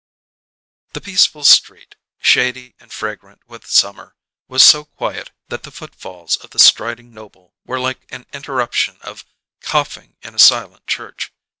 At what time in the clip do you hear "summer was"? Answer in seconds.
3.67-4.63